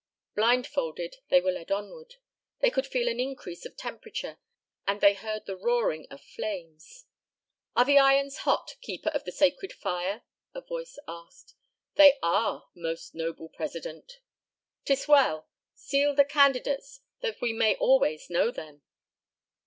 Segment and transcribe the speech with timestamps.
[0.33, 2.15] Blindfolded they were led onward.
[2.59, 4.39] They could feel an increase of temperature,
[4.87, 7.05] and they heard the roaring of flames.
[7.75, 10.23] "Are the irons hot, Keeper of the Sacred Fire?"
[10.55, 11.53] a voice asked.
[11.97, 14.21] "They are, Most Noble President."
[14.85, 15.47] "'Tis well.
[15.75, 18.81] Seal the candidates that we may always know them!"